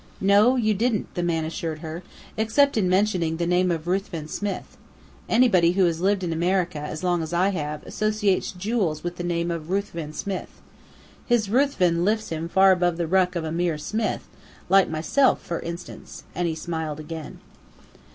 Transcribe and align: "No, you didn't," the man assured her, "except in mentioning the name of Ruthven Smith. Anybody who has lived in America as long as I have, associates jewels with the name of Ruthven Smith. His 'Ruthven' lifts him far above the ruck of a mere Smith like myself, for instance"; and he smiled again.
"No, 0.19 0.55
you 0.55 0.73
didn't," 0.73 1.13
the 1.13 1.21
man 1.21 1.45
assured 1.45 1.77
her, 1.81 2.01
"except 2.35 2.75
in 2.75 2.89
mentioning 2.89 3.37
the 3.37 3.45
name 3.45 3.69
of 3.69 3.85
Ruthven 3.85 4.27
Smith. 4.27 4.75
Anybody 5.29 5.73
who 5.73 5.85
has 5.85 6.01
lived 6.01 6.23
in 6.23 6.33
America 6.33 6.79
as 6.79 7.03
long 7.03 7.21
as 7.21 7.33
I 7.33 7.49
have, 7.49 7.83
associates 7.83 8.51
jewels 8.51 9.03
with 9.03 9.17
the 9.17 9.23
name 9.23 9.51
of 9.51 9.69
Ruthven 9.69 10.11
Smith. 10.13 10.59
His 11.27 11.51
'Ruthven' 11.51 12.03
lifts 12.03 12.29
him 12.29 12.49
far 12.49 12.71
above 12.71 12.97
the 12.97 13.05
ruck 13.05 13.35
of 13.35 13.43
a 13.43 13.51
mere 13.51 13.77
Smith 13.77 14.27
like 14.69 14.89
myself, 14.89 15.39
for 15.39 15.59
instance"; 15.59 16.23
and 16.33 16.47
he 16.47 16.55
smiled 16.55 16.99
again. 16.99 17.37